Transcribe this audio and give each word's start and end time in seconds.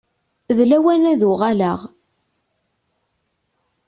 D 0.57 0.59
lawan 0.69 1.03
ad 1.11 1.21
uɣaleɣ. 1.31 1.79